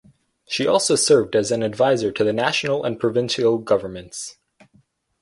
She 0.47 0.65
also 0.65 0.95
served 0.95 1.35
as 1.35 1.51
an 1.51 1.61
advisor 1.61 2.11
to 2.11 2.23
the 2.23 2.33
national 2.33 2.83
and 2.83 2.99
provincial 2.99 3.59
governments. 3.59 4.35